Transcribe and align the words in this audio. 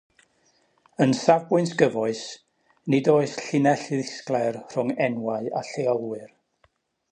Yn 1.03 1.11
safbwynt 1.17 1.75
gyfoes, 1.81 2.21
nid 2.95 3.11
oes 3.15 3.37
llinell 3.43 3.85
ddisglair 3.99 4.61
rhwng 4.63 4.97
"enwau" 5.09 5.55
a 5.61 5.65
"lleolwyr". 5.75 6.29